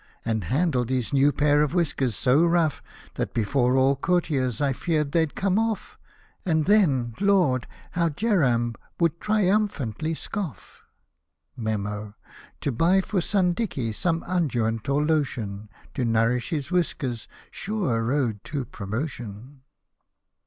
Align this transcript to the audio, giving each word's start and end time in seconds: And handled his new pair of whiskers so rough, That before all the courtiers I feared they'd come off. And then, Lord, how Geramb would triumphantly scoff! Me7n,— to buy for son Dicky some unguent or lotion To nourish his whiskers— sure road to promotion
And 0.25 0.45
handled 0.45 0.89
his 0.89 1.13
new 1.13 1.31
pair 1.31 1.61
of 1.61 1.75
whiskers 1.75 2.15
so 2.15 2.43
rough, 2.43 2.81
That 3.17 3.35
before 3.35 3.77
all 3.77 3.93
the 3.93 3.99
courtiers 4.01 4.59
I 4.59 4.73
feared 4.73 5.11
they'd 5.11 5.35
come 5.35 5.59
off. 5.59 5.95
And 6.43 6.65
then, 6.65 7.13
Lord, 7.19 7.67
how 7.91 8.09
Geramb 8.09 8.73
would 8.99 9.21
triumphantly 9.21 10.15
scoff! 10.15 10.85
Me7n,— 11.55 12.15
to 12.61 12.71
buy 12.71 13.01
for 13.01 13.21
son 13.21 13.53
Dicky 13.53 13.91
some 13.91 14.23
unguent 14.25 14.89
or 14.89 15.05
lotion 15.05 15.69
To 15.93 16.03
nourish 16.03 16.49
his 16.49 16.71
whiskers— 16.71 17.27
sure 17.51 18.03
road 18.03 18.39
to 18.45 18.65
promotion 18.65 19.61